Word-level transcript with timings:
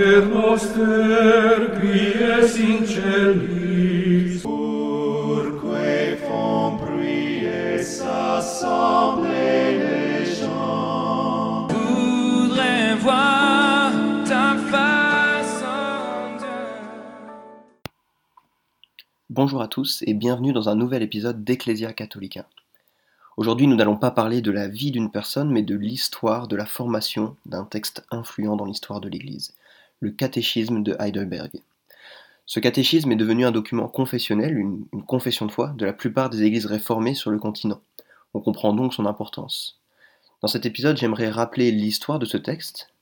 Pater 0.00 0.26
noster, 0.32 1.78
qui 1.78 1.98
es 2.22 2.58
in 2.58 2.86
celis, 2.86 4.40
Purque 4.40 6.16
font 6.26 6.78
prier 6.78 7.80
assemblée 8.08 9.78
les 9.78 10.24
gens. 10.24 11.68
voudrais 11.68 12.94
voir 12.94 13.92
ta 14.24 14.56
face 14.70 15.62
en 15.64 16.38
Dieu. 16.38 16.46
Bonjour 19.28 19.60
à 19.60 19.68
tous 19.68 20.02
et 20.06 20.14
bienvenue 20.14 20.54
dans 20.54 20.70
un 20.70 20.76
nouvel 20.76 21.02
épisode 21.02 21.44
d'Ecclesia 21.44 21.92
Catholica. 21.92 22.46
Aujourd'hui, 23.36 23.66
nous 23.66 23.76
n'allons 23.76 23.96
pas 23.96 24.10
parler 24.10 24.40
de 24.40 24.50
la 24.50 24.66
vie 24.66 24.92
d'une 24.92 25.10
personne, 25.10 25.50
mais 25.50 25.62
de 25.62 25.74
l'histoire 25.74 26.48
de 26.48 26.56
la 26.56 26.66
formation 26.66 27.36
d'un 27.44 27.64
texte 27.64 28.02
influent 28.10 28.56
dans 28.56 28.64
l'histoire 28.64 29.02
de 29.02 29.10
l'Église, 29.10 29.52
le 30.00 30.10
catéchisme 30.10 30.82
de 30.82 30.96
Heidelberg. 30.98 31.50
Ce 32.46 32.58
catéchisme 32.58 33.12
est 33.12 33.16
devenu 33.16 33.44
un 33.44 33.52
document 33.52 33.86
confessionnel, 33.86 34.58
une, 34.58 34.84
confession 35.06 35.46
de 35.46 35.52
foi, 35.52 35.68
de 35.76 35.84
la 35.84 35.92
plupart 35.92 36.30
des 36.30 36.42
églises 36.42 36.66
réformées 36.66 37.14
sur 37.14 37.30
le 37.30 37.38
continent. 37.38 37.80
On 38.34 38.40
comprend 38.40 38.72
donc 38.72 38.92
son 38.92 39.06
importance. 39.06 39.80
Dans 40.42 40.48
cet 40.48 40.66
épisode, 40.66 40.96
j'aimerais 40.96 41.28
rappeler 41.28 41.70
l'histoire 41.70 42.18
de 42.18 42.26
ce 42.26 42.38
texte, 42.38 42.92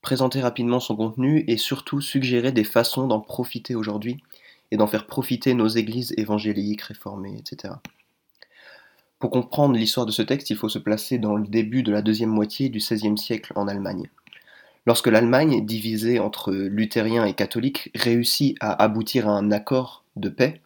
présenter 0.00 0.40
rapidement 0.40 0.80
son 0.80 0.96
contenu 0.96 1.44
et 1.48 1.56
surtout 1.56 2.00
suggérer 2.00 2.52
des 2.52 2.64
façons 2.64 3.06
d'en 3.06 3.20
profiter 3.20 3.74
aujourd'hui 3.74 4.22
et 4.70 4.76
d'en 4.76 4.86
faire 4.86 5.06
profiter 5.06 5.52
nos 5.52 5.68
églises 5.68 6.14
évangéliques, 6.16 6.82
réformées, 6.82 7.36
etc. 7.38 7.74
Pour 9.18 9.30
comprendre 9.30 9.76
l'histoire 9.76 10.06
de 10.06 10.12
ce 10.12 10.22
texte, 10.22 10.50
il 10.50 10.56
faut 10.56 10.68
se 10.68 10.78
placer 10.78 11.18
dans 11.18 11.36
le 11.36 11.46
début 11.46 11.82
de 11.82 11.92
la 11.92 12.02
deuxième 12.02 12.30
moitié 12.30 12.68
du 12.68 12.78
XVIe 12.78 13.18
siècle 13.18 13.52
en 13.56 13.66
Allemagne. 13.66 14.08
Lorsque 14.86 15.08
l'Allemagne, 15.08 15.66
divisée 15.66 16.20
entre 16.20 16.52
luthériens 16.52 17.24
et 17.24 17.34
catholiques, 17.34 17.90
réussit 17.96 18.56
à 18.60 18.80
aboutir 18.82 19.28
à 19.28 19.32
un 19.32 19.50
accord 19.50 20.04
de 20.14 20.28
paix, 20.28 20.60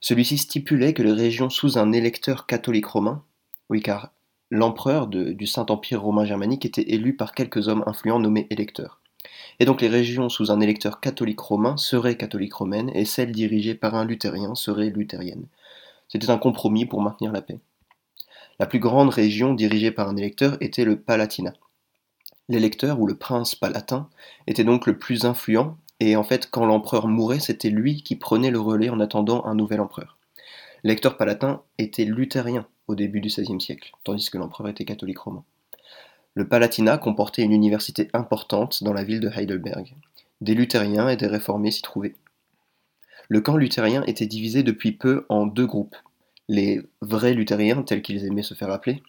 celui-ci 0.00 0.38
stipulait 0.38 0.94
que 0.94 1.02
les 1.02 1.12
régions 1.12 1.50
sous 1.50 1.76
un 1.76 1.90
électeur 1.90 2.46
catholique 2.46 2.86
romain, 2.86 3.24
oui 3.68 3.82
car 3.82 4.12
l'empereur 4.50 5.08
du 5.08 5.46
Saint-Empire 5.46 6.00
romain 6.00 6.24
germanique 6.24 6.64
était 6.64 6.92
élu 6.92 7.16
par 7.16 7.34
quelques 7.34 7.66
hommes 7.66 7.82
influents 7.86 8.20
nommés 8.20 8.46
électeurs. 8.50 9.00
Et 9.58 9.64
donc 9.64 9.80
les 9.80 9.88
régions 9.88 10.28
sous 10.28 10.52
un 10.52 10.60
électeur 10.60 11.00
catholique 11.00 11.40
romain 11.40 11.76
seraient 11.76 12.16
catholiques 12.16 12.54
romaines 12.54 12.90
et 12.94 13.04
celles 13.04 13.32
dirigées 13.32 13.74
par 13.74 13.96
un 13.96 14.04
luthérien 14.04 14.54
seraient 14.54 14.90
luthériennes. 14.90 15.46
C'était 16.08 16.30
un 16.30 16.38
compromis 16.38 16.86
pour 16.86 17.02
maintenir 17.02 17.32
la 17.32 17.42
paix. 17.42 17.58
La 18.60 18.66
plus 18.66 18.78
grande 18.78 19.10
région 19.10 19.52
dirigée 19.52 19.90
par 19.90 20.08
un 20.08 20.16
électeur 20.16 20.56
était 20.60 20.84
le 20.84 20.98
Palatinat. 20.98 21.54
L'électeur 22.48 23.00
ou 23.00 23.06
le 23.06 23.16
prince 23.16 23.54
palatin 23.54 24.08
était 24.46 24.64
donc 24.64 24.86
le 24.86 24.98
plus 24.98 25.24
influent 25.24 25.76
et 26.00 26.16
en 26.16 26.24
fait 26.24 26.48
quand 26.50 26.64
l'empereur 26.64 27.08
mourait 27.08 27.40
c'était 27.40 27.70
lui 27.70 28.02
qui 28.02 28.16
prenait 28.16 28.50
le 28.50 28.60
relais 28.60 28.88
en 28.88 29.00
attendant 29.00 29.44
un 29.44 29.54
nouvel 29.54 29.80
empereur. 29.80 30.16
L'électeur 30.84 31.16
palatin 31.16 31.62
était 31.76 32.04
luthérien 32.04 32.66
au 32.86 32.94
début 32.94 33.20
du 33.20 33.28
XVIe 33.28 33.60
siècle, 33.60 33.92
tandis 34.04 34.30
que 34.30 34.38
l'empereur 34.38 34.68
était 34.68 34.84
catholique 34.84 35.18
romain. 35.18 35.44
Le 36.34 36.46
Palatinat 36.46 36.98
comportait 36.98 37.42
une 37.42 37.52
université 37.52 38.08
importante 38.12 38.84
dans 38.84 38.92
la 38.92 39.02
ville 39.02 39.20
de 39.20 39.28
Heidelberg. 39.28 39.94
Des 40.40 40.54
luthériens 40.54 41.08
et 41.08 41.16
des 41.16 41.26
réformés 41.26 41.72
s'y 41.72 41.82
trouvaient. 41.82 42.14
Le 43.28 43.40
camp 43.40 43.56
luthérien 43.56 44.04
était 44.04 44.26
divisé 44.26 44.62
depuis 44.62 44.92
peu 44.92 45.26
en 45.28 45.46
deux 45.46 45.66
groupes. 45.66 45.96
Les 46.48 46.80
vrais 47.02 47.34
luthériens, 47.34 47.82
tels 47.82 48.02
qu'ils 48.02 48.24
aimaient 48.24 48.42
se 48.42 48.54
faire 48.54 48.70
appeler, 48.70 49.02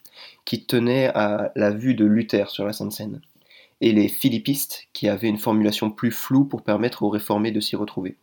qui 0.44 0.66
tenaient 0.66 1.08
à 1.08 1.52
la 1.56 1.70
vue 1.70 1.94
de 1.94 2.04
Luther 2.04 2.50
sur 2.50 2.66
la 2.66 2.74
Sainte 2.74 2.92
Seine, 2.92 3.22
et 3.82 3.92
les 3.92 4.08
philippistes, 4.08 4.88
qui 4.94 5.08
avaient 5.08 5.30
une 5.30 5.38
formulation 5.38 5.92
plus 5.92 6.12
floue 6.12 6.46
pour 6.46 6.64
permettre 6.64 7.04
aux 7.04 7.10
réformés 7.10 7.52
de 7.52 7.60
s'y 7.60 7.76
retrouver. 7.76 8.18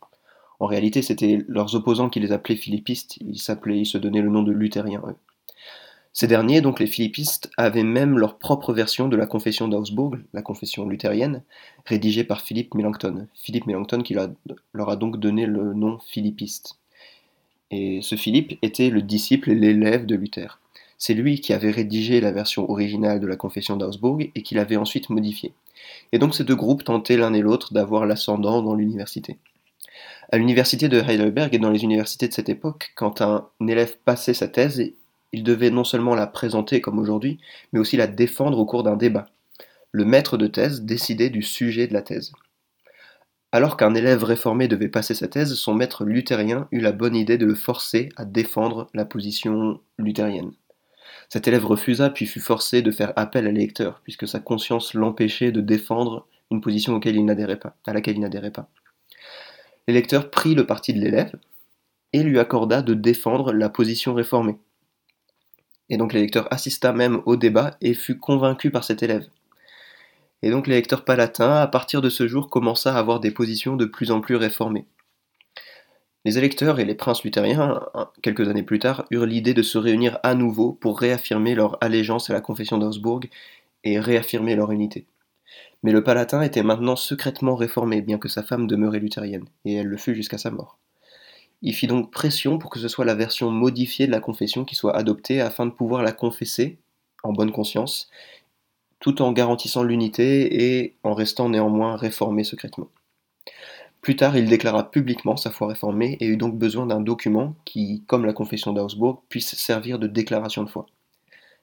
En 0.59 0.65
réalité, 0.65 1.01
c'était 1.01 1.43
leurs 1.47 1.75
opposants 1.75 2.09
qui 2.09 2.19
les 2.19 2.31
appelaient 2.31 2.55
philippistes, 2.55 3.17
ils 3.17 3.39
s'appelaient, 3.39 3.79
ils 3.79 3.85
se 3.85 3.97
donnaient 3.97 4.21
le 4.21 4.29
nom 4.29 4.43
de 4.43 4.51
luthériens. 4.51 5.03
eux. 5.07 5.15
Ces 6.13 6.27
derniers, 6.27 6.61
donc 6.61 6.79
les 6.79 6.87
philippistes, 6.87 7.51
avaient 7.57 7.83
même 7.83 8.17
leur 8.17 8.39
propre 8.39 8.73
version 8.73 9.07
de 9.07 9.15
la 9.15 9.27
confession 9.27 9.67
d'Augsbourg, 9.67 10.15
la 10.33 10.41
confession 10.41 10.87
luthérienne, 10.89 11.43
rédigée 11.85 12.23
par 12.23 12.41
Philippe 12.41 12.73
Melanchthon. 12.73 13.27
Philippe 13.35 13.67
Melanchthon 13.67 14.01
qui 14.01 14.15
leur 14.15 14.89
a 14.89 14.95
donc 14.95 15.19
donné 15.19 15.45
le 15.45 15.75
nom 15.75 15.99
philippiste. 15.99 16.79
Et 17.69 17.99
ce 18.01 18.15
Philippe 18.15 18.57
était 18.63 18.89
le 18.89 19.03
disciple 19.03 19.51
et 19.51 19.55
l'élève 19.55 20.07
de 20.07 20.15
Luther. 20.15 20.59
C'est 20.97 21.13
lui 21.13 21.41
qui 21.41 21.53
avait 21.53 21.71
rédigé 21.71 22.19
la 22.21 22.31
version 22.31 22.69
originale 22.69 23.19
de 23.19 23.27
la 23.27 23.35
confession 23.35 23.77
d'Augsbourg 23.77 24.19
et 24.33 24.41
qui 24.41 24.55
l'avait 24.55 24.77
ensuite 24.77 25.09
modifiée. 25.09 25.53
Et 26.11 26.19
donc 26.19 26.33
ces 26.33 26.43
deux 26.43 26.55
groupes 26.55 26.83
tentaient 26.83 27.17
l'un 27.17 27.33
et 27.33 27.41
l'autre 27.41 27.73
d'avoir 27.73 28.05
l'ascendant 28.05 28.61
dans 28.61 28.73
l'université. 28.73 29.37
À 30.31 30.37
l'université 30.37 30.89
de 30.89 30.99
Heidelberg 30.99 31.53
et 31.53 31.59
dans 31.59 31.69
les 31.69 31.83
universités 31.83 32.27
de 32.27 32.33
cette 32.33 32.49
époque, 32.49 32.91
quand 32.95 33.21
un 33.21 33.47
élève 33.67 33.97
passait 34.03 34.33
sa 34.33 34.47
thèse, 34.47 34.91
il 35.31 35.43
devait 35.43 35.69
non 35.69 35.83
seulement 35.83 36.15
la 36.15 36.27
présenter 36.27 36.81
comme 36.81 36.99
aujourd'hui, 36.99 37.39
mais 37.71 37.79
aussi 37.79 37.95
la 37.95 38.07
défendre 38.07 38.57
au 38.57 38.65
cours 38.65 38.83
d'un 38.83 38.97
débat. 38.97 39.27
Le 39.91 40.03
maître 40.03 40.37
de 40.37 40.47
thèse 40.47 40.81
décidait 40.81 41.29
du 41.29 41.43
sujet 41.43 41.87
de 41.87 41.93
la 41.93 42.01
thèse. 42.01 42.33
Alors 43.51 43.77
qu'un 43.77 43.95
élève 43.95 44.23
réformé 44.23 44.67
devait 44.67 44.89
passer 44.89 45.13
sa 45.13 45.27
thèse, 45.27 45.53
son 45.53 45.73
maître 45.73 46.03
luthérien 46.03 46.67
eut 46.71 46.81
la 46.81 46.91
bonne 46.91 47.15
idée 47.15 47.37
de 47.37 47.45
le 47.45 47.55
forcer 47.55 48.09
à 48.17 48.25
défendre 48.25 48.89
la 48.93 49.05
position 49.05 49.79
luthérienne. 49.97 50.51
Cet 51.29 51.47
élève 51.47 51.65
refusa 51.65 52.09
puis 52.09 52.25
fut 52.25 52.39
forcé 52.39 52.81
de 52.81 52.91
faire 52.91 53.13
appel 53.15 53.47
à 53.47 53.51
l'électeur, 53.51 54.01
puisque 54.03 54.27
sa 54.27 54.39
conscience 54.39 54.93
l'empêchait 54.93 55.51
de 55.51 55.61
défendre 55.61 56.27
une 56.51 56.61
position 56.61 56.95
auquel 56.95 57.15
il 57.15 57.57
pas, 57.59 57.75
à 57.85 57.93
laquelle 57.93 58.15
il 58.15 58.21
n'adhérait 58.21 58.51
pas. 58.51 58.69
L'électeur 59.87 60.29
prit 60.29 60.55
le 60.55 60.65
parti 60.65 60.93
de 60.93 60.99
l'élève 60.99 61.33
et 62.13 62.23
lui 62.23 62.39
accorda 62.39 62.81
de 62.81 62.93
défendre 62.93 63.51
la 63.51 63.69
position 63.69 64.13
réformée. 64.13 64.57
Et 65.89 65.97
donc 65.97 66.13
l'électeur 66.13 66.51
assista 66.51 66.93
même 66.93 67.21
au 67.25 67.35
débat 67.35 67.77
et 67.81 67.93
fut 67.93 68.17
convaincu 68.17 68.71
par 68.71 68.83
cet 68.83 69.03
élève. 69.03 69.27
Et 70.41 70.49
donc 70.49 70.67
l'électeur 70.67 71.03
palatin, 71.03 71.55
à 71.55 71.67
partir 71.67 72.01
de 72.01 72.09
ce 72.09 72.27
jour, 72.27 72.49
commença 72.49 72.95
à 72.95 72.99
avoir 72.99 73.19
des 73.19 73.31
positions 73.31 73.75
de 73.75 73.85
plus 73.85 74.11
en 74.11 74.21
plus 74.21 74.35
réformées. 74.35 74.85
Les 76.25 76.37
électeurs 76.37 76.79
et 76.79 76.85
les 76.85 76.95
princes 76.95 77.23
luthériens, 77.23 77.81
quelques 78.21 78.49
années 78.49 78.63
plus 78.63 78.79
tard, 78.79 79.05
eurent 79.11 79.25
l'idée 79.25 79.53
de 79.53 79.61
se 79.61 79.77
réunir 79.77 80.19
à 80.23 80.35
nouveau 80.35 80.73
pour 80.73 80.99
réaffirmer 80.99 81.55
leur 81.55 81.77
allégeance 81.81 82.29
à 82.29 82.33
la 82.33 82.41
confession 82.41 82.77
d'Augsbourg 82.77 83.21
et 83.83 83.99
réaffirmer 83.99 84.55
leur 84.55 84.71
unité. 84.71 85.05
Mais 85.83 85.91
le 85.91 86.03
palatin 86.03 86.41
était 86.41 86.63
maintenant 86.63 86.95
secrètement 86.95 87.55
réformé, 87.55 88.01
bien 88.01 88.17
que 88.17 88.27
sa 88.27 88.43
femme 88.43 88.67
demeurait 88.67 88.99
luthérienne, 88.99 89.45
et 89.63 89.75
elle 89.75 89.87
le 89.87 89.97
fut 89.97 90.15
jusqu'à 90.15 90.37
sa 90.37 90.51
mort. 90.51 90.77
Il 91.61 91.73
fit 91.73 91.87
donc 91.87 92.11
pression 92.11 92.59
pour 92.59 92.69
que 92.69 92.79
ce 92.79 92.87
soit 92.87 93.05
la 93.05 93.15
version 93.15 93.49
modifiée 93.49 94.05
de 94.05 94.11
la 94.11 94.19
confession 94.19 94.65
qui 94.65 94.75
soit 94.75 94.95
adoptée 94.95 95.41
afin 95.41 95.65
de 95.65 95.71
pouvoir 95.71 96.03
la 96.03 96.11
confesser 96.11 96.77
en 97.23 97.33
bonne 97.33 97.51
conscience, 97.51 98.09
tout 98.99 99.21
en 99.21 99.31
garantissant 99.31 99.83
l'unité 99.83 100.81
et 100.81 100.95
en 101.03 101.13
restant 101.13 101.49
néanmoins 101.49 101.95
réformé 101.95 102.43
secrètement. 102.43 102.89
Plus 104.07 104.15
tard, 104.15 104.37
il 104.37 104.47
déclara 104.47 104.89
publiquement 104.89 105.35
sa 105.35 105.51
foi 105.51 105.67
réformée 105.67 106.15
et 106.21 106.27
eut 106.27 106.37
donc 106.37 106.57
besoin 106.57 106.85
d'un 106.85 107.01
document 107.01 107.55
qui, 107.65 108.03
comme 108.07 108.25
la 108.25 108.31
confession 108.31 108.71
d'Augsbourg, 108.71 109.21
puisse 109.27 109.53
servir 109.55 109.99
de 109.99 110.07
déclaration 110.07 110.63
de 110.63 110.69
foi. 110.69 110.85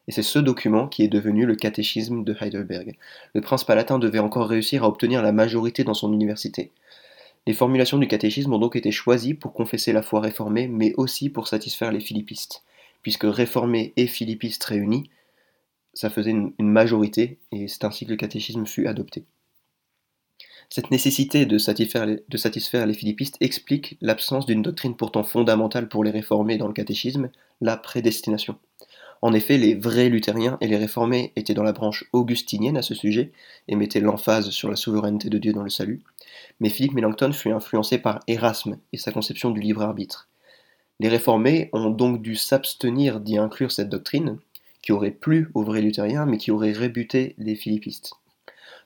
Et 0.09 0.13
c'est 0.13 0.21
ce 0.21 0.39
document 0.39 0.87
qui 0.87 1.03
est 1.03 1.09
devenu 1.09 1.47
le 1.47 1.57
catéchisme 1.57 2.23
de 2.23 2.37
Heidelberg. 2.39 2.99
Le 3.33 3.41
prince 3.41 3.65
palatin 3.65 3.99
devait 3.99 4.19
encore 4.19 4.47
réussir 4.47 4.85
à 4.85 4.89
obtenir 4.89 5.23
la 5.23 5.33
majorité 5.33 5.85
dans 5.85 5.95
son 5.95 6.13
université. 6.13 6.71
Les 7.47 7.55
formulations 7.55 7.97
du 7.97 8.09
catéchisme 8.09 8.53
ont 8.53 8.59
donc 8.59 8.77
été 8.77 8.91
choisies 8.91 9.33
pour 9.33 9.55
confesser 9.55 9.95
la 9.95 10.03
foi 10.03 10.21
réformée, 10.21 10.69
mais 10.69 10.93
aussi 10.99 11.31
pour 11.31 11.49
satisfaire 11.49 11.93
les 11.93 12.01
philippistes, 12.01 12.63
puisque 13.01 13.25
réformés 13.25 13.95
et 13.97 14.07
philippistes 14.07 14.65
réunis, 14.65 15.09
ça 15.95 16.11
faisait 16.11 16.33
une, 16.33 16.53
majorité, 16.59 17.39
et 17.53 17.69
c'est 17.69 17.87
ainsi 17.87 18.05
que 18.05 18.11
le 18.11 18.19
catéchisme 18.19 18.67
fut 18.67 18.87
adopté. 18.87 19.25
Cette 20.75 20.91
nécessité 20.91 21.47
de 21.47 21.57
satisfaire 21.57 22.05
les, 22.05 22.95
philippistes 22.95 23.37
explique 23.39 23.97
l'absence 24.01 24.45
d'une 24.45 24.61
doctrine 24.61 24.97
pourtant 24.97 25.23
fondamentale 25.23 25.89
pour 25.89 26.03
les 26.03 26.11
réformés 26.11 26.59
dans 26.59 26.67
le 26.67 26.73
catéchisme, 26.73 27.31
la 27.61 27.77
prédestination. 27.77 28.57
En 29.23 29.33
effet, 29.35 29.57
les 29.57 29.77
vrais 29.77 30.09
luthériens 30.09 30.59
et 30.61 30.67
les 30.67 30.77
réformés 30.77 31.33
étaient 31.37 31.55
dans 31.55 31.63
la 31.63 31.71
branche 31.71 32.07
augustinienne 32.13 32.77
à 32.77 32.83
ce 32.83 32.93
sujet 32.93 33.31
et 33.69 33.77
mettaient 33.77 34.01
l'emphase 34.01 34.51
sur 34.51 34.69
la 34.69 34.75
souveraineté 34.75 35.31
de 35.31 35.39
Dieu 35.39 35.53
dans 35.53 35.63
le 35.63 35.71
salut, 35.71 36.03
mais 36.59 36.71
Philippe 36.71 36.95
Melanchthon 36.95 37.31
fut 37.31 37.53
influencé 37.53 37.99
par 37.99 38.19
Erasme 38.27 38.79
et 38.93 38.99
sa 38.99 39.13
conception 39.13 39.53
du 39.53 39.61
libre 39.61 39.83
arbitre. 39.83 40.29
Les 40.99 41.09
réformés 41.09 41.71
ont 41.73 41.91
donc 41.91 42.21
dû 42.21 42.35
s'abstenir 42.35 43.21
d'y 43.21 43.39
inclure 43.39 43.71
cette 43.71 43.91
doctrine, 43.91 44.39
qui 44.83 44.91
aurait 44.91 45.13
plu 45.13 45.53
aux 45.55 45.63
vrais 45.63 45.83
luthériens, 45.83 46.27
mais 46.27 46.39
qui 46.39 46.51
aurait 46.51 46.73
rébuté 46.73 47.37
les 47.39 47.55
philippistes. 47.55 48.17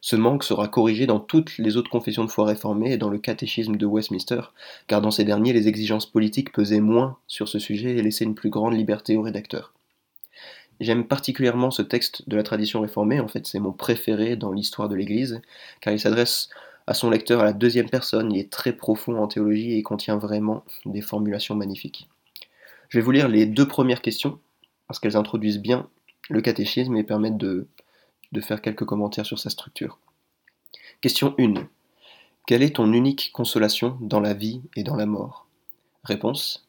Ce 0.01 0.17
manque 0.17 0.45
sera 0.45 0.69
corrigé 0.69 1.07
dans 1.07 1.21
toutes 1.21 1.59
les 1.59 1.77
autres 1.77 1.91
confessions 1.91 2.25
de 2.25 2.31
foi 2.31 2.47
réformées 2.47 2.93
et 2.93 2.99
dans 2.99 3.11
le 3.11 3.19
catéchisme 3.19 3.77
de 3.77 3.87
Westminster, 3.87 4.41
car 4.87 5.01
dans 5.01 5.11
ces 5.11 5.25
derniers, 5.25 5.53
les 5.53 5.69
exigences 5.69 6.07
politiques 6.07 6.53
pesaient 6.53 6.81
moins 6.81 7.17
sur 7.27 7.49
ce 7.49 7.59
sujet 7.59 7.97
et 7.97 8.03
laissaient 8.03 8.25
une 8.25 8.35
plus 8.35 8.51
grande 8.51 8.75
liberté 8.75 9.17
aux 9.17 9.23
rédacteurs. 9.23 9.73
J'aime 10.81 11.07
particulièrement 11.07 11.73
ce 11.73 11.83
texte 11.83 12.29
de 12.29 12.37
la 12.37 12.45
tradition 12.45 12.81
réformée, 12.81 13.19
en 13.19 13.27
fait 13.27 13.47
c'est 13.47 13.59
mon 13.59 13.73
préféré 13.73 14.37
dans 14.37 14.53
l'histoire 14.53 14.89
de 14.89 14.95
l'Église, 14.95 15.41
car 15.81 15.93
il 15.93 15.99
s'adresse 15.99 16.49
à 16.87 16.95
son 16.95 17.11
lecteur 17.11 17.41
à 17.41 17.45
la 17.45 17.53
deuxième 17.53 17.91
personne, 17.91 18.33
il 18.33 18.39
est 18.39 18.51
très 18.51 18.73
profond 18.73 19.21
en 19.21 19.27
théologie 19.27 19.73
et 19.73 19.83
contient 19.83 20.17
vraiment 20.17 20.65
des 20.87 21.03
formulations 21.03 21.57
magnifiques. 21.57 22.09
Je 22.89 22.99
vais 22.99 23.05
vous 23.05 23.11
lire 23.11 23.29
les 23.29 23.45
deux 23.45 23.67
premières 23.67 24.01
questions, 24.01 24.39
parce 24.87 25.01
qu'elles 25.01 25.17
introduisent 25.17 25.59
bien 25.59 25.89
le 26.31 26.41
catéchisme 26.41 26.97
et 26.97 27.05
permettent 27.05 27.37
de, 27.37 27.67
de 28.33 28.41
faire 28.41 28.63
quelques 28.63 28.85
commentaires 28.85 29.27
sur 29.27 29.39
sa 29.39 29.51
structure. 29.51 29.99
Question 31.01 31.35
1. 31.39 31.55
Quelle 32.47 32.63
est 32.63 32.77
ton 32.77 32.93
unique 32.93 33.31
consolation 33.33 33.99
dans 34.01 34.21
la 34.21 34.35
vie 34.35 34.63
et 34.77 34.83
dans 34.83 34.97
la 34.97 35.07
mort? 35.07 35.47
Réponse. 36.05 36.67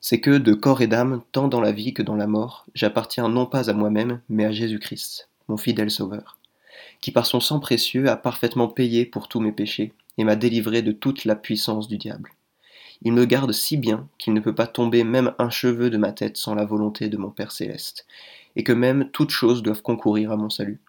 C'est 0.00 0.20
que, 0.20 0.38
de 0.38 0.54
corps 0.54 0.80
et 0.80 0.86
d'âme, 0.86 1.22
tant 1.32 1.48
dans 1.48 1.60
la 1.60 1.72
vie 1.72 1.92
que 1.92 2.02
dans 2.02 2.16
la 2.16 2.26
mort, 2.26 2.66
j'appartiens 2.74 3.28
non 3.28 3.46
pas 3.46 3.68
à 3.68 3.74
moi-même, 3.74 4.20
mais 4.28 4.44
à 4.44 4.52
Jésus-Christ, 4.52 5.28
mon 5.48 5.56
fidèle 5.56 5.90
Sauveur 5.90 6.40
qui 7.00 7.12
par 7.12 7.26
son 7.26 7.40
sang 7.40 7.60
précieux 7.60 8.08
a 8.08 8.16
parfaitement 8.16 8.68
payé 8.68 9.06
pour 9.06 9.28
tous 9.28 9.40
mes 9.40 9.52
péchés, 9.52 9.92
et 10.18 10.24
m'a 10.24 10.36
délivré 10.36 10.82
de 10.82 10.92
toute 10.92 11.24
la 11.24 11.36
puissance 11.36 11.88
du 11.88 11.96
diable. 11.96 12.32
Il 13.02 13.12
me 13.12 13.24
garde 13.24 13.52
si 13.52 13.78
bien 13.78 14.06
qu'il 14.18 14.34
ne 14.34 14.40
peut 14.40 14.54
pas 14.54 14.66
tomber 14.66 15.04
même 15.04 15.32
un 15.38 15.48
cheveu 15.48 15.88
de 15.88 15.96
ma 15.96 16.12
tête 16.12 16.36
sans 16.36 16.54
la 16.54 16.66
volonté 16.66 17.08
de 17.08 17.16
mon 17.16 17.30
Père 17.30 17.52
céleste, 17.52 18.06
et 18.56 18.64
que 18.64 18.72
même 18.72 19.10
toutes 19.12 19.30
choses 19.30 19.62
doivent 19.62 19.82
concourir 19.82 20.32
à 20.32 20.36
mon 20.36 20.50
salut. 20.50 20.80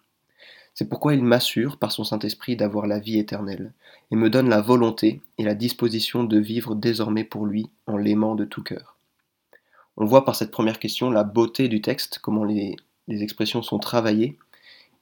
C'est 0.74 0.88
pourquoi 0.88 1.14
il 1.14 1.22
m'assure 1.22 1.76
par 1.76 1.92
son 1.92 2.04
Saint-Esprit 2.04 2.56
d'avoir 2.56 2.86
la 2.86 2.98
vie 2.98 3.18
éternelle, 3.18 3.72
et 4.10 4.16
me 4.16 4.30
donne 4.30 4.48
la 4.48 4.62
volonté 4.62 5.20
et 5.38 5.44
la 5.44 5.54
disposition 5.54 6.24
de 6.24 6.38
vivre 6.38 6.74
désormais 6.74 7.24
pour 7.24 7.44
lui 7.44 7.68
en 7.86 7.96
l'aimant 7.96 8.34
de 8.34 8.44
tout 8.44 8.62
cœur. 8.62 8.96
On 9.98 10.06
voit 10.06 10.24
par 10.24 10.34
cette 10.34 10.50
première 10.50 10.78
question 10.78 11.10
la 11.10 11.24
beauté 11.24 11.68
du 11.68 11.82
texte, 11.82 12.18
comment 12.20 12.44
les, 12.44 12.76
expressions 13.08 13.62
sont 13.62 13.78
travaillées, 13.78 14.38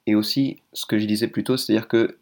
et 0.07 0.15
aussi 0.15 0.61
ce 0.73 0.85
que 0.85 0.99
je 0.99 1.05
disais 1.05 1.27
plus 1.27 1.45
tôt, 1.45 1.55
c'est-à-dire 1.55 1.87
que 1.87 2.17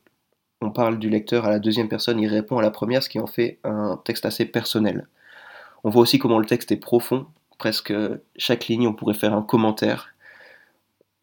on 0.62 0.72
parle 0.72 1.00
du 1.00 1.10
lecteur 1.10 1.46
à 1.46 1.50
la 1.50 1.58
deuxième 1.60 1.88
personne, 1.88 2.20
il 2.20 2.28
répond 2.28 2.58
à 2.58 2.62
la 2.62 2.70
première, 2.70 3.02
ce 3.02 3.10
qui 3.10 3.20
en 3.20 3.28
fait 3.28 3.60
un 3.64 4.00
texte 4.04 4.26
assez 4.26 4.46
personnel. 4.46 5.08
On 5.84 5.90
voit 5.90 6.02
aussi 6.02 6.20
comment 6.20 6.38
le 6.38 6.46
texte 6.46 6.72
est 6.72 6.78
profond, 6.78 7.28
presque 7.58 7.94
chaque 8.36 8.68
ligne, 8.68 8.88
on 8.88 8.94
pourrait 8.94 9.14
faire 9.14 9.34
un 9.34 9.42
commentaire. 9.42 10.10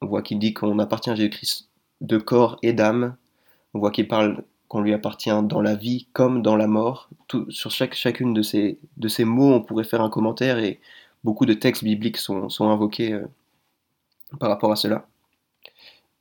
On 0.01 0.07
voit 0.07 0.23
qu'il 0.23 0.39
dit 0.39 0.55
qu'on 0.55 0.79
appartient 0.79 1.11
à 1.11 1.15
Jésus-Christ 1.15 1.69
de 2.01 2.19
corps 2.19 2.59
et 2.63 2.73
d'âme. 2.73 3.17
On 3.75 3.79
voit 3.79 3.91
qu'il 3.91 4.09
parle 4.09 4.45
qu'on 4.69 4.81
lui 4.81 4.93
appartient 4.93 5.31
dans 5.45 5.61
la 5.61 5.75
vie 5.75 6.09
comme 6.13 6.43
dans 6.43 6.57
la 6.57 6.67
mort. 6.67 7.09
Tout, 7.29 7.51
sur 7.51 7.71
chaque, 7.71 7.95
chacune 7.95 8.35
de 8.35 8.43
ces, 8.43 8.79
de 8.97 9.09
ces 9.09 9.25
mots, 9.25 9.53
on 9.53 9.61
pourrait 9.61 9.85
faire 9.85 10.01
un 10.01 10.11
commentaire 10.11 10.59
et 10.59 10.81
beaucoup 11.25 11.47
de 11.47 11.55
textes 11.55 11.85
bibliques 11.85 12.17
sont, 12.17 12.49
sont 12.49 12.69
invoqués 12.69 13.13
euh, 13.13 13.27
par 14.41 14.49
rapport 14.49 14.73
à 14.73 14.77
cela. 14.77 15.07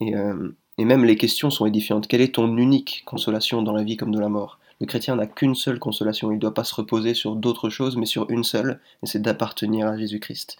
Euh, 0.01 0.51
et, 0.77 0.85
même 0.85 1.05
les 1.05 1.15
questions 1.15 1.49
sont 1.49 1.65
édifiantes. 1.65 2.07
Quelle 2.07 2.21
est 2.21 2.35
ton 2.35 2.57
unique 2.57 3.03
consolation 3.05 3.61
dans 3.61 3.73
la 3.73 3.83
vie 3.83 3.97
comme 3.97 4.13
dans 4.13 4.21
la 4.21 4.29
mort? 4.29 4.59
Le 4.81 4.85
chrétien 4.85 5.15
n'a 5.15 5.25
qu'une 5.25 5.55
seule 5.55 5.79
consolation. 5.79 6.31
Il 6.31 6.35
ne 6.35 6.39
doit 6.39 6.53
pas 6.53 6.65
se 6.65 6.75
reposer 6.75 7.13
sur 7.13 7.35
d'autres 7.35 7.69
choses, 7.69 7.95
mais 7.95 8.05
sur 8.05 8.29
une 8.29 8.43
seule, 8.43 8.81
et 9.03 9.05
c'est 9.07 9.21
d'appartenir 9.21 9.87
à 9.87 9.97
Jésus-Christ. 9.97 10.57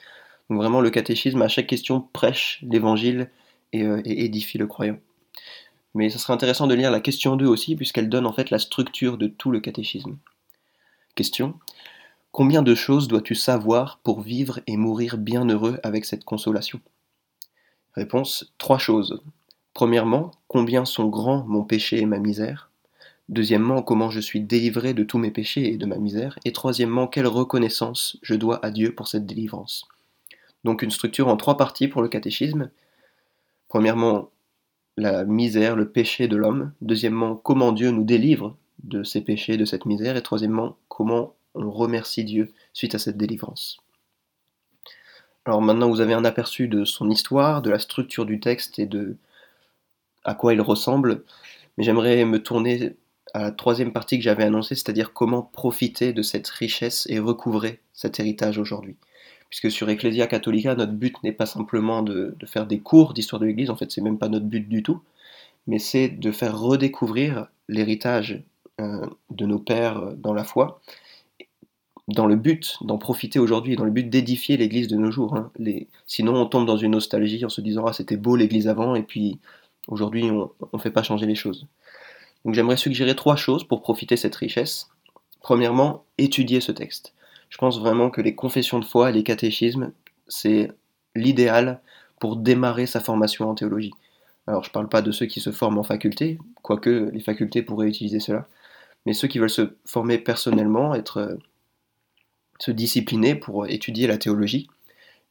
Donc 0.50 0.60
vraiment, 0.60 0.80
le 0.80 0.90
catéchisme, 0.90 1.42
à 1.42 1.50
chaque 1.50 1.68
question, 1.68 2.08
prêche 2.14 2.64
l'évangile 2.64 3.30
et, 3.76 3.84
euh, 3.84 4.02
et, 4.06 4.26
édifie 4.26 4.58
le 4.58 4.68
croyant. 4.68 4.98
Mais 5.94 6.10
ce 6.10 6.20
serait 6.20 6.34
intéressant 6.34 6.68
de 6.68 6.74
lire 6.74 6.92
la 6.92 7.00
question 7.00 7.36
2 7.36 7.46
aussi, 7.46 7.76
puisqu'elle 7.76 8.10
donne 8.10 8.26
en 8.26 8.34
fait 8.34 8.50
la 8.50 8.60
structure 8.60 9.18
de 9.18 9.28
tout 9.28 9.52
le 9.52 9.60
catéchisme. 9.60 10.18
Question. 11.16 11.56
Combien 12.32 12.62
de 12.62 12.76
choses 12.76 13.08
dois-tu 13.08 13.34
savoir 13.34 14.00
pour 14.04 14.22
vivre 14.22 14.60
et 14.68 14.76
mourir 14.76 15.18
bien 15.18 15.46
heureux 15.46 15.80
avec 15.84 16.04
cette 16.04 16.26
consolation? 16.26 16.82
Réponse 17.94 18.54
trois 18.58 18.78
choses. 18.78 19.24
Premièrement, 19.74 20.32
combien 20.50 20.84
sont 20.84 21.08
grands 21.08 21.46
mon 21.48 21.64
péché 21.64 22.00
et 22.00 22.06
ma 22.06 22.20
misère? 22.20 22.72
Deuxièmement, 23.30 23.82
comment 23.82 24.10
je 24.12 24.20
suis 24.20 24.42
délivré 24.42 24.94
de 24.94 25.04
tous 25.04 25.18
mes 25.18 25.32
péchés 25.32 25.72
et 25.72 25.78
de 25.78 25.86
ma 25.86 25.98
misère? 25.98 26.38
Et 26.44 26.52
troisièmement, 26.52 27.08
quelle 27.08 27.28
reconnaissance 27.28 28.18
je 28.22 28.36
dois 28.36 28.64
à 28.66 28.70
Dieu 28.70 28.94
pour 28.94 29.08
cette 29.08 29.26
délivrance? 29.26 29.88
Donc 30.66 30.82
une 30.82 30.92
structure 30.92 31.30
en 31.30 31.38
trois 31.38 31.58
parties 31.58 31.88
pour 31.88 32.02
le 32.02 32.10
catéchisme. 32.10 32.70
Premièrement, 33.68 34.30
la 34.98 35.26
misère, 35.26 35.76
le 35.76 35.90
péché 35.90 36.28
de 36.28 36.38
l'homme. 36.38 36.72
Deuxièmement, 36.82 37.36
comment 37.36 37.72
Dieu 37.72 37.92
nous 37.92 38.04
délivre 38.04 38.58
de 38.84 39.04
ces 39.04 39.22
péchés, 39.22 39.58
de 39.58 39.66
cette 39.66 39.86
misère. 39.86 40.18
Et 40.18 40.24
troisièmement, 40.24 40.78
comment 40.88 41.36
on 41.56 41.72
remercie 41.72 42.24
Dieu 42.24 42.54
suite 42.74 42.96
à 42.96 43.00
cette 43.00 43.18
délivrance. 43.18 43.78
Alors 45.46 45.62
maintenant 45.62 45.90
vous 45.90 46.02
avez 46.02 46.14
un 46.14 46.26
aperçu 46.26 46.68
de 46.68 46.86
son 46.86 47.10
histoire, 47.10 47.62
de 47.62 47.70
la 47.70 47.80
structure 47.80 48.26
du 48.26 48.40
texte 48.40 48.80
et 48.80 48.86
de 48.86 49.18
à 50.24 50.34
quoi 50.34 50.54
il 50.54 50.62
ressemble, 50.62 51.24
mais 51.78 51.84
j'aimerais 51.84 52.26
me 52.26 52.42
tourner 52.42 52.96
à 53.34 53.42
la 53.44 53.52
troisième 53.52 53.94
partie 53.94 54.18
que 54.18 54.24
j'avais 54.24 54.44
annoncée, 54.44 54.74
c'est-à-dire 54.74 55.14
comment 55.14 55.44
profiter 55.44 56.14
de 56.14 56.24
cette 56.24 56.48
richesse 56.48 57.06
et 57.10 57.20
recouvrer 57.20 57.80
cet 57.94 58.20
héritage 58.20 58.58
aujourd'hui. 58.58 58.96
Puisque 59.50 59.72
sur 59.72 59.90
Ecclesia 59.90 60.28
Catholica, 60.28 60.76
notre 60.76 60.94
but 60.94 61.16
n'est 61.24 61.32
pas 61.32 61.46
simplement 61.46 62.02
de, 62.02 62.36
faire 62.46 62.66
des 62.66 62.80
cours 62.80 63.14
d'histoire 63.14 63.40
de 63.40 63.46
l'Église, 63.46 63.70
en 63.70 63.76
fait 63.76 63.92
c'est 63.92 64.02
même 64.02 64.18
pas 64.18 64.28
notre 64.28 64.46
but 64.46 64.68
du 64.68 64.84
tout, 64.84 65.02
mais 65.68 65.80
c'est 65.80 66.10
de 66.10 66.32
faire 66.32 66.60
redécouvrir 66.60 67.48
l'héritage 67.68 68.44
euh, 68.82 69.06
de 69.30 69.46
nos 69.46 69.60
pères 69.60 70.14
dans 70.18 70.34
la 70.34 70.44
foi, 70.44 70.82
dans 72.08 72.28
le 72.28 72.36
but 72.36 72.78
d'en 72.82 72.98
profiter 72.98 73.40
aujourd'hui, 73.40 73.76
dans 73.76 73.86
le 73.86 73.92
but 73.92 74.10
d'édifier 74.10 74.58
l'Église 74.58 74.88
de 74.88 74.98
nos 74.98 75.12
jours. 75.12 75.36
Hein. 75.36 75.52
Sinon, 76.06 76.36
on 76.36 76.46
tombe 76.46 76.66
dans 76.66 76.78
une 76.78 76.92
nostalgie 76.92 77.44
en 77.46 77.50
se 77.50 77.62
disant 77.62 77.86
ah 77.86 77.94
c'était 77.94 78.18
beau 78.18 78.36
l'Église 78.36 78.68
avant, 78.68 78.96
et 78.96 79.04
puis 79.04 79.40
aujourd'hui 79.88 80.30
on 80.30 80.52
ne 80.74 80.80
fait 80.80 80.92
pas 80.92 81.04
changer 81.04 81.26
les 81.26 81.36
choses. 81.36 81.68
Donc 82.46 82.54
j'aimerais 82.54 82.78
suggérer 82.78 83.16
trois 83.16 83.36
choses 83.36 83.64
pour 83.64 83.82
profiter 83.82 84.16
de 84.16 84.20
cette 84.20 84.36
richesse. 84.36 84.90
Premièrement, 85.42 86.06
étudier 86.18 86.62
ce 86.62 86.72
texte. 86.72 87.14
Je 87.50 87.58
pense 87.58 87.80
vraiment 87.80 88.10
que 88.10 88.22
les 88.22 88.36
confessions 88.36 88.80
de 88.80 88.86
foi 88.86 89.10
et 89.10 89.14
les 89.14 89.24
catéchismes, 89.24 89.92
c'est 90.28 90.72
l'idéal 91.16 91.82
pour 92.20 92.36
démarrer 92.38 92.86
sa 92.86 93.00
formation 93.00 93.50
en 93.50 93.56
théologie. 93.56 93.94
Alors 94.48 94.64
je 94.64 94.70
ne 94.70 94.74
parle 94.74 94.90
pas 94.90 95.02
de 95.02 95.12
ceux 95.12 95.26
qui 95.26 95.40
se 95.40 95.52
forment 95.52 95.80
en 95.80 95.84
faculté, 95.84 96.38
quoique 96.62 97.10
les 97.12 97.20
facultés 97.20 97.62
pourraient 97.62 97.88
utiliser 97.88 98.20
cela, 98.20 98.48
mais 99.06 99.14
ceux 99.14 99.28
qui 99.28 99.40
veulent 99.40 99.50
se 99.50 99.76
former 99.86 100.18
personnellement, 100.18 100.94
être 100.94 101.38
se 102.60 102.72
discipliner 102.72 103.36
pour 103.36 103.68
étudier 103.68 104.08
la 104.08 104.18
théologie. 104.18 104.68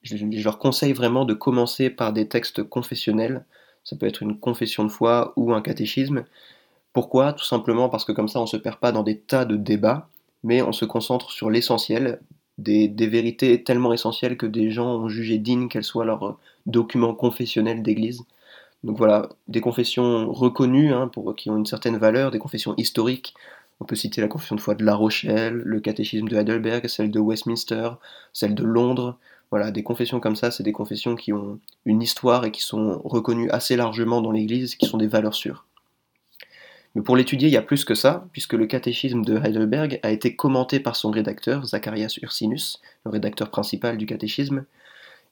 Je, 0.03 0.45
leur 0.45 0.59
conseille 0.59 0.93
vraiment 0.93 1.25
de 1.25 1.35
commencer 1.35 1.89
par 1.89 2.13
des 2.13 2.29
textes 2.29 2.63
confessionnels. 2.63 3.45
Ça 3.85 3.97
peut 3.97 4.07
être 4.07 4.23
une 4.23 4.39
confession 4.39 4.85
de 4.85 4.91
foi 4.91 5.33
ou 5.37 5.55
un 5.55 5.63
catéchisme. 5.63 6.25
Pourquoi? 6.93 7.33
Tout 7.33 7.45
simplement 7.45 7.89
parce 7.89 8.05
que 8.05 8.13
comme 8.13 8.29
ça 8.29 8.39
on 8.41 8.43
ne 8.43 8.49
se 8.49 8.57
perd 8.57 8.79
pas 8.79 8.93
dans 8.93 9.03
des 9.03 9.19
tas 9.19 9.45
de 9.45 9.57
débats, 9.57 10.09
mais 10.45 10.63
on 10.63 10.73
se 10.73 10.85
concentre 10.85 11.33
sur 11.33 11.51
l'essentiel, 11.51 12.21
des, 12.59 12.89
vérités 13.09 13.65
tellement 13.65 13.93
essentielles 13.93 14.37
que 14.37 14.47
des 14.47 14.71
gens 14.71 14.99
ont 14.99 15.09
jugé 15.09 15.39
digne 15.39 15.69
qu'elles 15.69 15.83
soient 15.83 16.05
leurs 16.05 16.39
documents 16.67 17.15
confessionnels 17.15 17.83
d'église. 17.83 18.23
Donc 18.85 18.99
voilà, 18.99 19.31
des 19.49 19.61
confessions 19.61 20.31
reconnues, 20.33 20.93
hein, 20.93 21.11
qui 21.37 21.51
ont 21.51 21.57
une 21.57 21.67
certaine 21.67 21.97
valeur, 21.97 22.31
des 22.31 22.39
confessions 22.39 22.75
historiques, 22.77 23.35
on 23.81 23.85
peut 23.85 23.97
citer 23.97 24.21
la 24.21 24.29
confession 24.29 24.55
de 24.55 24.61
foi 24.61 24.75
de 24.75 24.85
La 24.85 24.95
Rochelle, 24.95 25.55
le 25.65 25.81
catéchisme 25.81 26.29
de 26.29 26.37
Heidelberg, 26.37 26.87
celle 26.87 27.11
de 27.11 27.19
Westminster, 27.19 27.91
celle 28.33 28.55
de 28.55 28.63
Londres. 28.63 29.19
Voilà, 29.51 29.71
des 29.71 29.83
confessions 29.83 30.21
comme 30.21 30.37
ça, 30.37 30.51
c'est 30.51 30.63
des 30.63 30.73
confessions 30.73 31.17
qui 31.17 31.33
ont 31.33 31.59
une 31.85 32.03
histoire 32.03 32.45
et 32.45 32.51
qui 32.51 32.63
sont 32.63 33.01
reconnues 33.05 33.51
assez 33.51 33.77
largement 33.77 34.21
dans 34.21 34.31
l'Église, 34.31 34.77
qui 34.77 34.87
sont 34.87 34.99
des 34.99 35.07
valeurs 35.07 35.35
sûres. 35.35 35.67
Mais 36.95 37.03
pour 37.03 37.17
l'étudier, 37.17 37.49
il 37.49 37.55
y 37.55 37.57
a 37.57 37.63
plus 37.63 37.85
que 37.85 37.95
ça, 37.95 38.29
puisque 38.33 38.53
le 38.53 38.67
catéchisme 38.67 39.23
de 39.23 39.37
Heidelberg 39.37 39.99
a 40.03 40.11
été 40.11 40.37
commenté 40.37 40.79
par 40.79 40.95
son 40.95 41.11
rédacteur, 41.11 41.65
Zacharias 41.67 42.19
Ursinus, 42.23 42.81
le 43.05 43.11
rédacteur 43.11 43.51
principal 43.51 43.99
du 43.99 44.07
catéchisme. 44.07 44.65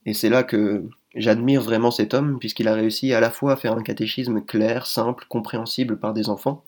Et 0.04 0.14
c'est 0.14 0.28
là 0.28 0.42
que 0.42 0.84
j'admire 1.14 1.62
vraiment 1.62 1.92
cet 1.92 2.14
homme, 2.14 2.38
puisqu'il 2.40 2.66
a 2.66 2.74
réussi 2.74 3.12
à 3.12 3.20
la 3.20 3.30
fois 3.30 3.52
à 3.52 3.56
faire 3.56 3.74
un 3.74 3.82
catéchisme 3.82 4.40
clair, 4.40 4.86
simple, 4.86 5.26
compréhensible 5.28 5.98
par 6.00 6.12
des 6.12 6.28
enfants, 6.28 6.64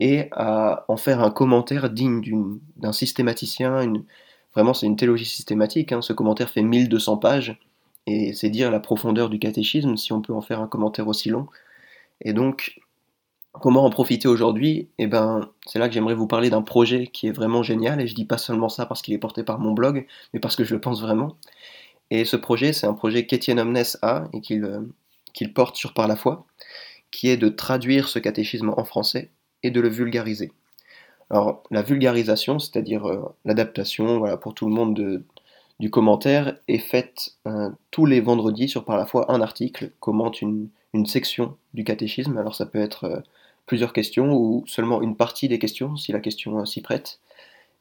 et 0.00 0.28
à 0.32 0.84
en 0.88 0.96
faire 0.96 1.20
un 1.22 1.30
commentaire 1.30 1.90
digne 1.90 2.58
d'un 2.76 2.92
systématicien. 2.92 3.92
vraiment, 4.54 4.74
c'est 4.74 4.86
une 4.86 4.96
théologie 4.96 5.26
systématique. 5.26 5.92
Hein. 5.92 6.02
Ce 6.02 6.14
commentaire 6.14 6.50
fait 6.50 6.62
1200 6.62 7.18
pages, 7.18 7.58
et 8.06 8.32
c'est 8.32 8.50
dire 8.50 8.70
la 8.70 8.80
profondeur 8.80 9.28
du 9.28 9.38
catéchisme, 9.38 9.96
si 9.96 10.12
on 10.12 10.22
peut 10.22 10.32
en 10.32 10.40
faire 10.40 10.60
un 10.60 10.66
commentaire 10.66 11.08
aussi 11.08 11.28
long. 11.28 11.46
Et 12.22 12.32
donc, 12.32 12.80
comment 13.60 13.84
en 13.84 13.90
profiter 13.90 14.28
aujourd'hui 14.28 14.88
Eh 14.98 15.06
ben, 15.06 15.50
c'est 15.66 15.78
là 15.78 15.88
que 15.88 15.94
j'aimerais 15.94 16.14
vous 16.14 16.26
parler 16.26 16.50
d'un 16.50 16.62
projet 16.62 17.06
qui 17.06 17.28
est 17.28 17.32
vraiment 17.32 17.62
génial, 17.62 18.00
et 18.00 18.06
je 18.06 18.14
dis 18.14 18.24
pas 18.24 18.38
seulement 18.38 18.68
ça 18.68 18.86
parce 18.86 19.02
qu'il 19.02 19.14
est 19.14 19.18
porté 19.18 19.42
par 19.44 19.58
mon 19.58 19.72
blog, 19.72 20.06
mais 20.32 20.40
parce 20.40 20.56
que 20.56 20.64
je 20.64 20.74
le 20.74 20.80
pense 20.80 21.00
vraiment. 21.00 21.36
Et 22.10 22.24
ce 22.24 22.36
projet, 22.36 22.72
c'est 22.72 22.86
un 22.86 22.94
projet 22.94 23.26
qu'Étienne 23.26 23.60
Omnes 23.60 23.82
a, 24.02 24.24
et 24.32 24.40
qu'il 24.40 24.64
euh, 24.64 25.48
porte 25.54 25.76
sur 25.76 25.94
Par 25.94 26.08
la 26.08 26.16
foi, 26.16 26.46
qui 27.10 27.28
est 27.28 27.36
de 27.36 27.48
traduire 27.48 28.08
ce 28.08 28.18
catéchisme 28.18 28.74
en 28.76 28.84
français 28.84 29.30
et 29.62 29.70
de 29.70 29.80
le 29.80 29.88
vulgariser. 29.88 30.52
Alors 31.30 31.62
la 31.70 31.82
vulgarisation, 31.82 32.58
c'est-à-dire 32.58 33.06
euh, 33.06 33.22
l'adaptation 33.44 34.18
voilà, 34.18 34.36
pour 34.36 34.54
tout 34.54 34.66
le 34.66 34.74
monde 34.74 35.22
du 35.80 35.90
commentaire, 35.90 36.58
est 36.68 36.78
faite 36.78 37.36
euh, 37.46 37.70
tous 37.90 38.04
les 38.06 38.20
vendredis 38.20 38.68
sur 38.68 38.84
par 38.84 38.96
la 38.98 39.06
fois 39.06 39.32
un 39.32 39.40
article 39.40 39.90
commente 39.98 40.42
une, 40.42 40.68
section 41.06 41.56
du 41.72 41.84
catéchisme. 41.84 42.36
Alors 42.36 42.54
ça 42.54 42.66
peut 42.66 42.78
être 42.78 43.22
plusieurs 43.66 43.92
questions 43.92 44.34
ou 44.34 44.64
seulement 44.66 45.02
une 45.02 45.16
partie 45.16 45.48
des 45.48 45.58
questions 45.58 45.96
si 45.96 46.12
la 46.12 46.20
question 46.20 46.64
s'y 46.64 46.82
prête. 46.82 47.20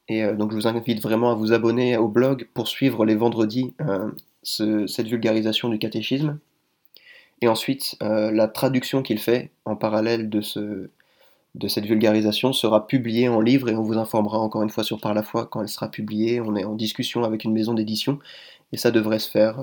Et 0.07 0.25
donc 0.33 0.51
je 0.51 0.55
vous 0.55 0.67
invite 0.67 1.01
vraiment 1.01 1.31
à 1.31 1.35
vous 1.35 1.53
abonner 1.53 1.97
au 1.97 2.07
blog 2.07 2.47
pour 2.53 2.67
suivre 2.67 3.05
les 3.05 3.15
vendredis 3.15 3.73
cette 4.43 5.07
vulgarisation 5.07 5.69
du 5.69 5.79
catéchisme. 5.79 6.39
Et 7.41 7.47
ensuite, 7.47 7.95
la 8.01 8.47
traduction 8.47 9.01
qu'il 9.03 9.19
fait 9.19 9.51
en 9.65 9.75
parallèle 9.75 10.29
de 10.29 10.41
cette 10.41 11.85
vulgarisation 11.85 12.53
sera 12.53 12.88
publiée 12.88 13.29
en 13.29 13.41
livre 13.41 13.69
et 13.69 13.75
on 13.75 13.83
vous 13.83 13.97
informera 13.97 14.39
encore 14.39 14.63
une 14.63 14.69
fois 14.69 14.83
sur 14.83 15.00
Par 15.00 15.13
la 15.13 15.23
foi 15.23 15.45
quand 15.45 15.61
elle 15.61 15.69
sera 15.69 15.89
publiée. 15.89 16.41
On 16.41 16.55
est 16.55 16.65
en 16.65 16.75
discussion 16.75 17.23
avec 17.23 17.43
une 17.43 17.53
maison 17.53 17.73
d'édition 17.73 18.19
et 18.73 18.77
ça 18.77 18.91
devrait 18.91 19.19
se 19.19 19.29
faire 19.29 19.59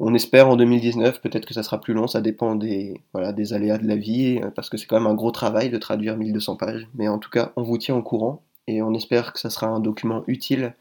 on 0.00 0.14
espère 0.14 0.48
en 0.48 0.56
2019, 0.56 1.20
peut-être 1.20 1.46
que 1.46 1.54
ça 1.54 1.62
sera 1.62 1.80
plus 1.80 1.94
long, 1.94 2.06
ça 2.06 2.20
dépend 2.20 2.54
des, 2.54 3.02
aléas 3.52 3.78
de 3.78 3.86
la 3.86 3.96
vie, 3.96 4.40
euh, 4.42 4.50
parce 4.50 4.68
que 4.70 4.76
c'est 4.76 4.86
quand 4.86 5.00
même 5.00 5.10
un 5.10 5.14
gros 5.14 5.32
travail 5.32 5.70
de 5.70 5.78
traduire 5.78 6.16
1200 6.16 6.56
pages. 6.56 6.86
Mais 6.94 7.08
en 7.08 7.18
tout 7.18 7.30
cas, 7.30 7.52
on 7.56 7.62
vous 7.62 7.78
tient 7.78 7.96
au 7.96 8.02
courant 8.02 8.42
et 8.68 8.82
on 8.82 8.94
espère 8.94 9.32
que 9.32 9.40
ça 9.40 9.50
sera 9.50 9.66
un 9.66 9.80
document 9.80 10.22
utile 10.28 10.74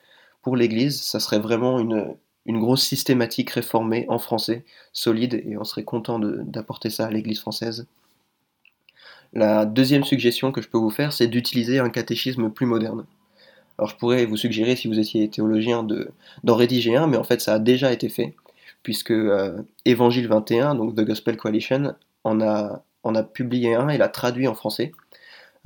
pour 0.44 0.56
l'Église. 0.56 1.02
Ça 1.02 1.20
serait 1.20 1.40
vraiment 1.40 1.80
une, 1.80 2.16
une 2.46 2.60
grosse 2.60 2.84
systématique 2.84 3.50
réformée 3.52 4.06
en 4.08 4.20
français, 4.20 4.66
solide, 4.94 5.42
et 5.46 5.58
on 5.58 5.64
serait 5.64 5.84
content 5.84 6.20
d'apporter 6.20 6.90
ça 6.90 7.08
à 7.08 7.12
l'Église 7.12 7.40
française. 7.40 7.88
La 9.34 9.66
deuxième 9.66 10.04
suggestion 10.04 10.52
que 10.52 10.62
je 10.62 10.70
peux 10.70 10.78
vous 10.78 10.92
faire, 10.92 11.12
c'est 11.12 11.28
d'utiliser 11.28 11.80
un 11.80 11.90
catéchisme 11.90 12.50
plus 12.50 12.66
moderne. 12.66 13.06
Alors 13.78 13.90
je 13.90 13.96
pourrais 13.98 14.26
vous 14.26 14.38
suggérer, 14.38 14.76
si 14.76 14.88
vous 14.88 14.98
étiez 14.98 15.28
théologien, 15.30 15.86
d'en 16.44 16.56
rédiger 16.56 16.96
un, 16.96 17.08
mais 17.08 17.18
en 17.18 17.24
fait 17.24 17.42
ça 17.42 17.56
a 17.56 17.60
déjà 17.60 17.92
été 17.92 18.10
fait 18.10 18.36
puisque 18.88 19.12
euh, 19.12 19.64
Évangile 19.84 20.30
21, 20.30 20.76
donc 20.76 20.96
The 20.96 21.02
Gospel 21.02 21.36
Coalition, 21.36 21.94
en 22.24 22.40
a, 22.40 22.84
a 23.04 23.24
publié 23.24 23.76
un 23.76 23.90
et 23.90 23.98
l'a 23.98 24.08
traduit 24.08 24.48
en 24.48 24.54
français. 24.54 24.94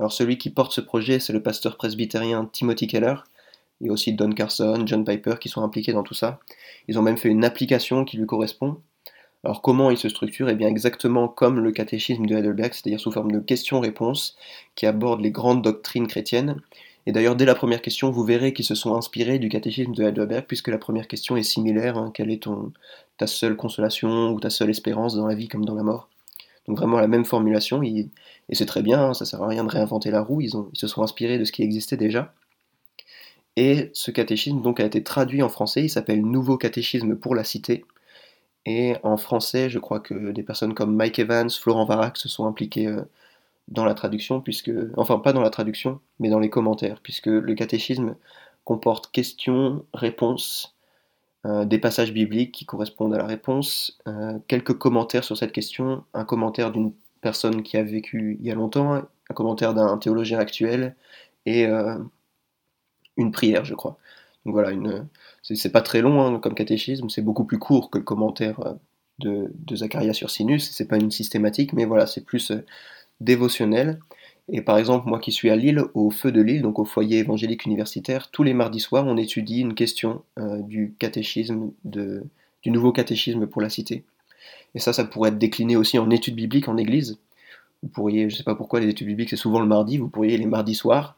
Alors 0.00 0.12
celui 0.12 0.38
qui 0.38 0.50
porte 0.50 0.72
ce 0.72 0.80
projet, 0.80 1.20
c'est 1.20 1.32
le 1.32 1.40
pasteur 1.40 1.76
presbytérien 1.76 2.50
Timothy 2.52 2.88
Keller, 2.88 3.14
et 3.80 3.90
aussi 3.90 4.12
Don 4.12 4.32
Carson, 4.32 4.82
John 4.86 5.04
Piper 5.04 5.34
qui 5.40 5.48
sont 5.48 5.62
impliqués 5.62 5.92
dans 5.92 6.02
tout 6.02 6.14
ça. 6.14 6.40
Ils 6.88 6.98
ont 6.98 7.02
même 7.02 7.16
fait 7.16 7.28
une 7.28 7.44
application 7.44 8.04
qui 8.04 8.16
lui 8.16 8.26
correspond. 8.26 8.78
Alors 9.44 9.62
comment 9.62 9.92
il 9.92 9.98
se 9.98 10.08
structure? 10.08 10.48
Eh 10.48 10.56
bien 10.56 10.66
exactement 10.66 11.28
comme 11.28 11.60
le 11.60 11.70
catéchisme 11.70 12.26
de 12.26 12.34
Heidelberg, 12.34 12.72
c'est-à-dire 12.72 12.98
sous 12.98 13.12
forme 13.12 13.30
de 13.30 13.38
questions-réponses 13.38 14.36
qui 14.74 14.86
abordent 14.86 15.20
les 15.20 15.30
grandes 15.30 15.62
doctrines 15.62 16.08
chrétiennes 16.08 16.56
et 17.06 17.12
d'ailleurs, 17.12 17.36
dès 17.36 17.44
la 17.44 17.54
première 17.54 17.82
question, 17.82 18.10
vous 18.10 18.24
verrez 18.24 18.52
qu'ils 18.52 18.64
se 18.64 18.74
sont 18.74 18.94
inspirés 18.94 19.38
du 19.38 19.48
catéchisme 19.48 19.92
de 19.92 20.04
Heidelberg, 20.04 20.44
puisque 20.46 20.68
la 20.68 20.78
première 20.78 21.08
question 21.08 21.36
est 21.36 21.42
similaire. 21.42 21.96
Hein. 21.98 22.10
quelle 22.14 22.30
est 22.30 22.44
ta 23.18 23.26
seule 23.26 23.56
consolation 23.56 24.30
ou 24.30 24.40
ta 24.40 24.50
seule 24.50 24.70
espérance 24.70 25.16
dans 25.16 25.26
la 25.26 25.34
vie 25.34 25.48
comme 25.48 25.64
dans 25.64 25.74
la 25.74 25.82
mort? 25.82 26.08
Donc 26.68 26.78
vraiment 26.78 27.00
la 27.00 27.08
même 27.08 27.24
formulation, 27.24 27.82
et 27.82 28.08
c'est 28.52 28.66
très 28.66 28.82
bien, 28.82 29.02
hein, 29.02 29.14
ça 29.14 29.24
sert 29.24 29.42
à 29.42 29.48
rien 29.48 29.64
de 29.64 29.68
réinventer 29.68 30.12
la 30.12 30.20
roue, 30.22 30.40
ils 30.42 30.52
se 30.74 30.86
sont 30.86 31.02
inspirés 31.02 31.38
de 31.38 31.44
ce 31.44 31.50
qui 31.50 31.62
existait 31.62 31.96
déjà. 31.96 32.32
Et 33.56 33.90
ce 33.92 34.10
catéchisme 34.10 34.62
donc 34.62 34.80
a 34.80 34.84
été 34.84 35.02
traduit 35.02 35.42
en 35.42 35.48
français, 35.48 35.82
il 35.82 35.90
s'appelle 35.90 36.22
Nouveau 36.22 36.56
catéchisme 36.56 37.16
pour 37.16 37.34
la 37.34 37.44
cité. 37.44 37.84
Et 38.64 38.94
en 39.02 39.16
français, 39.16 39.68
je 39.70 39.78
crois 39.80 40.00
que 40.00 40.30
des 40.30 40.42
personnes 40.44 40.74
comme 40.74 40.94
Mike 40.94 41.18
Evans, 41.18 41.50
Florent 41.50 41.84
Varac 41.84 42.16
se 42.16 42.28
sont 42.28 42.46
impliqués 42.46 42.86
euh, 42.86 43.02
dans 43.72 43.84
la 43.84 43.94
traduction, 43.94 44.40
puisque, 44.40 44.70
enfin 44.96 45.18
pas 45.18 45.32
dans 45.32 45.40
la 45.40 45.50
traduction, 45.50 46.00
mais 46.20 46.28
dans 46.28 46.38
les 46.38 46.50
commentaires, 46.50 47.00
puisque 47.02 47.26
le 47.26 47.54
catéchisme 47.54 48.16
comporte 48.64 49.10
questions, 49.10 49.84
réponses, 49.94 50.76
euh, 51.46 51.64
des 51.64 51.78
passages 51.78 52.12
bibliques 52.12 52.52
qui 52.52 52.66
correspondent 52.66 53.14
à 53.14 53.18
la 53.18 53.26
réponse, 53.26 53.98
euh, 54.06 54.38
quelques 54.46 54.74
commentaires 54.78 55.24
sur 55.24 55.36
cette 55.36 55.52
question, 55.52 56.04
un 56.14 56.24
commentaire 56.24 56.70
d'une 56.70 56.92
personne 57.20 57.62
qui 57.62 57.76
a 57.76 57.82
vécu 57.82 58.36
il 58.40 58.46
y 58.46 58.50
a 58.50 58.54
longtemps, 58.54 58.94
un 58.94 59.34
commentaire 59.34 59.74
d'un 59.74 59.96
théologien 59.98 60.38
actuel, 60.38 60.94
et 61.46 61.66
euh, 61.66 61.98
une 63.16 63.32
prière, 63.32 63.64
je 63.64 63.74
crois. 63.74 63.96
Donc 64.44 64.54
voilà, 64.54 64.70
c'est, 65.42 65.72
pas 65.72 65.82
très 65.82 66.02
long 66.02 66.22
hein, 66.22 66.38
comme 66.40 66.54
catéchisme, 66.54 67.08
c'est 67.08 67.22
beaucoup 67.22 67.44
plus 67.44 67.58
court 67.58 67.90
que 67.90 67.98
le 67.98 68.04
commentaire 68.04 68.76
de, 69.20 69.52
de 69.54 69.76
Zacharia 69.76 70.12
sur 70.12 70.30
Sinus, 70.30 70.70
c'est 70.72 70.88
pas 70.88 70.96
une 70.96 71.12
systématique, 71.12 71.72
mais 71.72 71.84
voilà, 71.84 72.06
c'est 72.06 72.24
plus 72.24 72.52
dévotionnel. 73.24 73.98
Et 74.48 74.60
par 74.60 74.78
exemple, 74.78 75.08
moi 75.08 75.18
qui 75.18 75.32
suis 75.32 75.50
à 75.50 75.56
Lille, 75.56 75.82
au 75.94 76.10
Feu 76.10 76.32
de 76.32 76.40
Lille, 76.40 76.62
donc 76.62 76.78
au 76.78 76.84
foyer 76.84 77.18
évangélique 77.18 77.64
universitaire, 77.64 78.30
tous 78.30 78.42
les 78.42 78.54
mardis 78.54 78.80
soirs, 78.80 79.06
on 79.06 79.16
étudie 79.16 79.60
une 79.60 79.74
question 79.74 80.22
euh, 80.38 80.58
du 80.62 80.94
catéchisme, 80.98 81.70
de, 81.84 82.24
du 82.62 82.70
nouveau 82.70 82.92
catéchisme 82.92 83.46
pour 83.46 83.62
la 83.62 83.68
cité. 83.68 84.04
Et 84.74 84.78
ça, 84.78 84.92
ça 84.92 85.04
pourrait 85.04 85.30
être 85.30 85.38
décliné 85.38 85.76
aussi 85.76 85.98
en 85.98 86.10
études 86.10 86.34
bibliques 86.34 86.68
en 86.68 86.76
église. 86.76 87.18
Vous 87.82 87.88
pourriez, 87.88 88.28
je 88.28 88.34
ne 88.34 88.38
sais 88.38 88.44
pas 88.44 88.54
pourquoi 88.54 88.80
les 88.80 88.88
études 88.88 89.06
bibliques 89.06 89.30
c'est 89.30 89.36
souvent 89.36 89.60
le 89.60 89.66
mardi, 89.66 89.98
vous 89.98 90.08
pourriez 90.08 90.36
les 90.36 90.46
mardis 90.46 90.74
soirs 90.74 91.16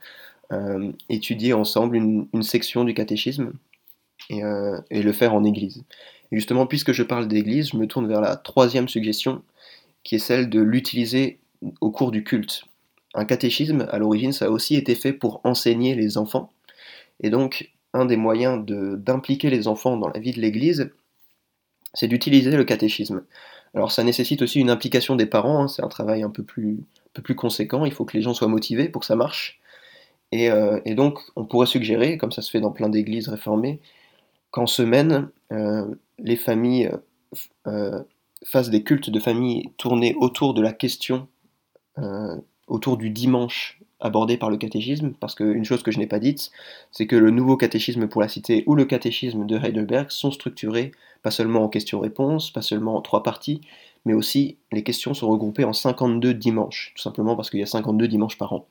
euh, 0.52 0.92
étudier 1.08 1.54
ensemble 1.54 1.96
une, 1.96 2.42
section 2.42 2.84
du 2.84 2.92
catéchisme 2.92 3.52
et, 4.28 4.44
euh, 4.44 4.78
et, 4.90 5.02
le 5.02 5.12
faire 5.12 5.34
en 5.34 5.44
église. 5.44 5.82
Et 6.30 6.37
justement, 6.37 6.66
puisque 6.66 6.92
je 6.92 7.02
parle 7.02 7.28
d'église, 7.28 7.70
je 7.70 7.76
me 7.76 7.87
tourne 7.87 8.06
vers 8.06 8.20
la 8.20 8.37
troisième 8.37 8.88
suggestion, 8.88 9.42
qui 10.02 10.16
est 10.16 10.18
celle 10.18 10.50
de 10.50 10.61
l'utiliser 10.61 11.38
au 11.80 11.90
cours 11.90 12.11
du 12.11 12.25
culte. 12.25 12.64
Un 13.14 13.25
catéchisme, 13.25 13.87
à 13.90 13.99
l'origine, 13.99 14.33
ça 14.33 14.47
a 14.47 14.50
aussi 14.50 14.75
été 14.75 14.94
fait 14.94 15.12
pour 15.12 15.40
enseigner 15.44 15.94
les 15.94 16.18
enfants. 16.18 16.52
Et 17.23 17.30
donc, 17.30 17.71
un 17.92 18.04
des 18.04 18.16
moyens 18.16 18.64
d'impliquer 18.66 19.50
les 19.50 19.68
enfants 19.68 19.97
dans 19.97 20.09
la 20.09 20.18
vie 20.18 20.33
de 20.33 20.40
l'Église, 20.40 20.90
c'est 21.94 22.09
d'utiliser 22.09 22.50
le 22.50 22.64
catéchisme. 22.64 23.23
Alors 23.75 23.90
ça 23.90 24.04
nécessite 24.04 24.42
aussi 24.42 24.61
une 24.61 24.71
implication 24.71 25.16
des 25.16 25.26
parents, 25.26 25.62
hein, 25.62 25.68
c'est 25.68 25.83
un 25.83 25.88
travail 25.88 26.23
un 26.23 26.30
peu, 26.30 26.42
plus, 26.42 26.85
conséquent, 27.37 27.85
il 27.85 27.92
faut 27.92 28.04
que 28.04 28.16
les 28.16 28.23
gens 28.23 28.35
soient 28.35 28.49
motivés 28.49 28.88
pour 28.88 29.00
que 29.00 29.06
ça 29.06 29.16
marche. 29.16 29.61
Et, 30.33 30.50
euh, 30.50 30.80
donc 30.94 31.21
on 31.37 31.44
pourrait 31.44 31.66
suggérer, 31.66 32.18
comme 32.18 32.33
ça 32.33 32.42
se 32.42 32.50
fait 32.50 32.61
dans 32.61 32.73
plein 32.73 32.88
d'églises 32.88 33.28
réformées, 33.28 33.80
qu'en 34.50 34.66
semaine, 34.66 35.28
euh, 35.52 35.87
les 36.18 36.37
familles 36.37 36.90
euh, 37.66 38.02
fassent 38.44 38.71
des 38.71 38.83
cultes 38.83 39.11
de 39.11 39.21
famille 39.21 39.71
tournés 39.76 40.14
autour 40.18 40.54
de 40.54 40.62
la 40.62 40.73
question 40.73 41.28
autour 42.66 42.96
du 42.96 43.10
dimanche 43.10 43.80
abordé 44.00 44.36
par 44.36 44.50
le 44.50 44.56
catéchisme, 44.56 45.14
parce 45.18 45.34
qu'une 45.34 45.64
chose 45.64 45.82
que 45.82 45.90
je 45.90 45.98
n'ai 45.98 46.06
pas 46.06 46.18
dite, 46.18 46.50
c'est 46.92 47.06
que 47.06 47.16
le 47.16 47.30
nouveau 47.30 47.56
catéchisme 47.56 48.06
pour 48.06 48.20
la 48.20 48.28
cité 48.28 48.64
ou 48.66 48.74
le 48.74 48.84
catéchisme 48.84 49.46
de 49.46 49.56
Heidelberg 49.56 50.10
sont 50.10 50.30
structurés 50.30 50.92
pas 51.22 51.30
seulement 51.30 51.64
en 51.64 51.68
questions-réponses, 51.68 52.50
pas 52.50 52.60
seulement 52.60 52.96
en 52.96 53.00
trois 53.00 53.22
parties, 53.22 53.62
mais 54.04 54.12
aussi 54.12 54.58
les 54.72 54.82
questions 54.82 55.14
sont 55.14 55.28
regroupées 55.28 55.64
en 55.64 55.72
52 55.72 56.34
dimanches, 56.34 56.92
tout 56.94 57.02
simplement 57.02 57.34
parce 57.34 57.48
qu'il 57.48 57.60
y 57.60 57.62
a 57.62 57.66
52 57.66 58.06
dimanches 58.08 58.36
par 58.36 58.52
an. 58.52 58.66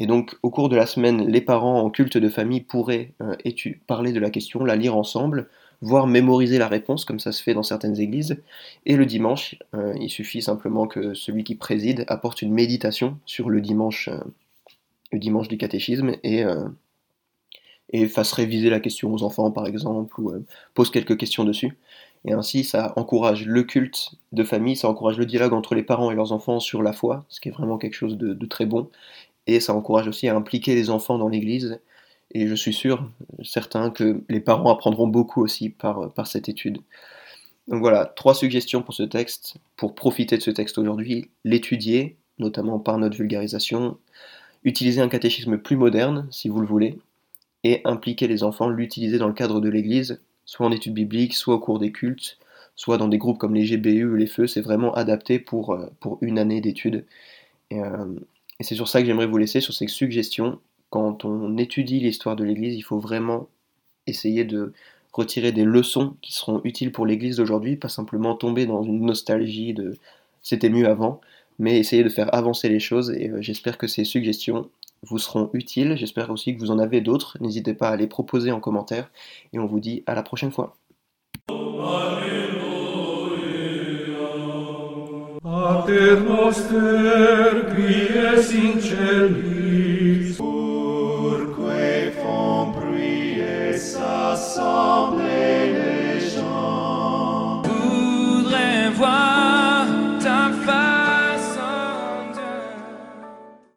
Et 0.00 0.06
donc 0.06 0.36
au 0.42 0.50
cours 0.50 0.68
de 0.68 0.76
la 0.76 0.86
semaine, 0.86 1.26
les 1.28 1.40
parents 1.40 1.80
en 1.80 1.88
culte 1.88 2.18
de 2.18 2.28
famille 2.28 2.62
pourraient 2.62 3.12
euh, 3.22 3.36
parler 3.86 4.12
de 4.12 4.18
la 4.18 4.30
question, 4.30 4.64
la 4.64 4.74
lire 4.74 4.96
ensemble, 4.96 5.48
voire 5.82 6.06
mémoriser 6.06 6.58
la 6.58 6.68
réponse, 6.68 7.04
comme 7.04 7.20
ça 7.20 7.32
se 7.32 7.42
fait 7.42 7.54
dans 7.54 7.62
certaines 7.62 8.00
églises. 8.00 8.42
Et 8.86 8.96
le 8.96 9.06
dimanche, 9.06 9.56
euh, 9.74 9.94
il 10.00 10.10
suffit 10.10 10.42
simplement 10.42 10.86
que 10.86 11.14
celui 11.14 11.44
qui 11.44 11.54
préside 11.54 12.04
apporte 12.08 12.42
une 12.42 12.52
méditation 12.52 13.18
sur 13.26 13.50
le 13.50 13.60
dimanche, 13.60 14.08
euh, 14.08 14.18
du 15.12 15.56
catéchisme 15.56 16.16
et, 16.24 16.44
euh, 16.44 16.68
et 17.90 18.06
fasse 18.06 18.32
réviser 18.32 18.70
la 18.70 18.80
question 18.80 19.12
aux 19.12 19.22
enfants, 19.22 19.50
par 19.50 19.66
exemple, 19.66 20.20
ou 20.20 20.32
pose 20.74 20.90
quelques 20.90 21.16
questions 21.16 21.44
dessus. 21.44 21.76
Et 22.24 22.32
ainsi, 22.32 22.64
ça 22.64 22.92
encourage 22.96 23.46
le 23.46 23.62
culte 23.62 24.16
de 24.32 24.42
famille, 24.42 24.76
ça 24.76 24.88
encourage 24.88 25.16
le 25.16 25.26
dialogue 25.26 25.52
entre 25.52 25.74
les 25.74 25.84
parents 25.84 26.10
et 26.10 26.14
leurs 26.14 26.32
enfants 26.32 26.58
sur 26.58 26.82
la 26.82 26.92
foi, 26.92 27.24
ce 27.28 27.40
qui 27.40 27.48
est 27.48 27.52
vraiment 27.52 27.78
quelque 27.78 27.94
chose 27.94 28.18
de 28.18 28.46
très 28.46 28.66
bon. 28.66 28.90
Et 29.46 29.60
ça 29.60 29.74
encourage 29.74 30.08
aussi 30.08 30.28
à 30.28 30.34
impliquer 30.34 30.74
les 30.74 30.90
enfants 30.90 31.18
dans 31.18 31.28
l'église 31.28 31.78
et 32.32 32.46
je 32.46 32.54
suis 32.54 32.72
sûr, 32.72 33.10
certain, 33.42 33.90
que 33.90 34.22
les 34.28 34.40
parents 34.40 34.72
apprendront 34.72 35.06
beaucoup 35.06 35.42
aussi 35.42 35.70
par, 35.70 36.12
par 36.12 36.26
cette 36.26 36.48
étude. 36.48 36.78
Donc 37.68 37.80
voilà, 37.80 38.06
trois 38.06 38.34
suggestions 38.34 38.82
pour 38.82 38.94
ce 38.94 39.02
texte, 39.02 39.56
pour 39.76 39.94
profiter 39.94 40.36
de 40.36 40.42
ce 40.42 40.50
texte 40.50 40.78
aujourd'hui, 40.78 41.30
l'étudier, 41.44 42.16
notamment 42.38 42.78
par 42.78 42.98
notre 42.98 43.16
vulgarisation, 43.16 43.98
utiliser 44.64 45.00
un 45.00 45.08
catéchisme 45.08 45.58
plus 45.58 45.76
moderne, 45.76 46.28
si 46.30 46.48
vous 46.48 46.60
le 46.60 46.66
voulez, 46.66 46.98
et 47.64 47.80
impliquer 47.84 48.28
les 48.28 48.44
enfants, 48.44 48.68
l'utiliser 48.68 49.18
dans 49.18 49.28
le 49.28 49.34
cadre 49.34 49.60
de 49.60 49.68
l'Église, 49.68 50.20
soit 50.44 50.66
en 50.66 50.72
études 50.72 50.94
bibliques, 50.94 51.34
soit 51.34 51.54
au 51.54 51.58
cours 51.58 51.78
des 51.78 51.90
cultes, 51.90 52.38
soit 52.76 52.98
dans 52.98 53.08
des 53.08 53.18
groupes 53.18 53.38
comme 53.38 53.54
les 53.54 53.64
GBU 53.64 54.04
ou 54.04 54.14
les 54.14 54.26
Feux, 54.26 54.46
c'est 54.46 54.60
vraiment 54.60 54.94
adapté 54.94 55.38
pour, 55.38 55.72
euh, 55.72 55.86
une 56.20 56.38
année 56.38 56.60
d'études. 56.60 57.04
Euh, 57.72 58.14
et 58.60 58.64
c'est 58.64 58.74
sur 58.74 58.86
ça 58.86 59.00
que 59.00 59.06
j'aimerais 59.06 59.26
vous 59.26 59.38
laisser, 59.38 59.60
sur 59.60 59.74
ces 59.74 59.88
suggestions, 59.88 60.60
quand 60.90 61.24
on 61.24 61.56
étudie 61.56 62.00
l'histoire 62.00 62.36
de 62.36 62.44
l'Église, 62.44 62.74
il 62.76 62.82
faut 62.82 62.98
vraiment 62.98 63.48
essayer 64.06 64.44
de 64.44 64.72
retirer 65.12 65.52
des 65.52 65.64
leçons 65.64 66.16
qui 66.20 66.32
seront 66.32 66.60
utiles 66.64 66.92
pour 66.92 67.06
l'Église 67.06 67.36
d'aujourd'hui, 67.36 67.76
pas 67.76 67.88
simplement 67.88 68.34
tomber 68.34 68.66
dans 68.66 68.82
une 68.82 69.04
nostalgie 69.04 69.72
de 69.74 69.96
c'était 70.42 70.68
mieux 70.68 70.88
avant, 70.88 71.20
mais 71.58 71.78
essayer 71.78 72.04
de 72.04 72.08
faire 72.08 72.32
avancer 72.34 72.68
les 72.68 72.78
choses 72.78 73.10
et 73.10 73.30
euh, 73.30 73.42
j'espère 73.42 73.78
que 73.78 73.86
ces 73.86 74.04
suggestions 74.04 74.68
vous 75.02 75.18
seront 75.18 75.50
utiles, 75.52 75.96
j'espère 75.96 76.30
aussi 76.30 76.54
que 76.54 76.60
vous 76.60 76.70
en 76.70 76.78
avez 76.78 77.00
d'autres, 77.00 77.36
n'hésitez 77.40 77.74
pas 77.74 77.88
à 77.88 77.96
les 77.96 78.06
proposer 78.06 78.52
en 78.52 78.60
commentaire 78.60 79.10
et 79.52 79.58
on 79.58 79.66
vous 79.66 79.80
dit 79.80 80.04
à 80.06 80.14
la 80.14 80.22
prochaine 80.22 80.52
fois. 80.52 80.76